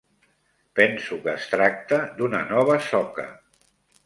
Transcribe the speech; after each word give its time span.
Penso 0.79 1.17
que 1.25 1.31
es 1.33 1.45
tracta 1.51 2.01
d'una 2.21 2.41
nova 2.49 2.79
soca. 2.89 3.29